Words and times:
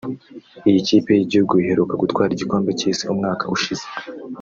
Iyi 0.69 0.79
kipe 0.87 1.09
y’igihugu 1.15 1.53
iheruka 1.61 1.93
gutwara 2.01 2.29
igikombe 2.33 2.69
cy’isi 2.79 3.03
umwaka 3.13 3.43
ushize 3.55 3.85